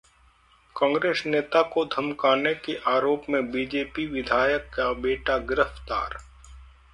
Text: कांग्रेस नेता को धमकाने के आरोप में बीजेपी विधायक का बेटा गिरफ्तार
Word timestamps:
कांग्रेस 0.75 1.21
नेता 1.25 1.61
को 1.73 1.83
धमकाने 1.87 2.53
के 2.55 2.75
आरोप 2.91 3.25
में 3.29 3.51
बीजेपी 3.51 4.07
विधायक 4.07 4.69
का 4.75 4.91
बेटा 5.03 5.37
गिरफ्तार 5.45 6.17